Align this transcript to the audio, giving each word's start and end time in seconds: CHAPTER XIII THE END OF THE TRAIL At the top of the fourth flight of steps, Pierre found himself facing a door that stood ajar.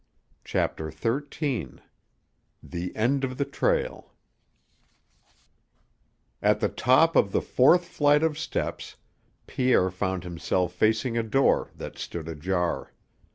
CHAPTER 0.43 0.89
XIII 0.89 1.73
THE 2.63 2.95
END 2.95 3.23
OF 3.23 3.37
THE 3.37 3.45
TRAIL 3.45 4.11
At 6.41 6.59
the 6.59 6.69
top 6.69 7.15
of 7.15 7.31
the 7.31 7.39
fourth 7.43 7.85
flight 7.85 8.23
of 8.23 8.35
steps, 8.35 8.95
Pierre 9.45 9.91
found 9.91 10.23
himself 10.23 10.73
facing 10.73 11.19
a 11.19 11.21
door 11.21 11.69
that 11.75 11.99
stood 11.99 12.27
ajar. 12.27 12.93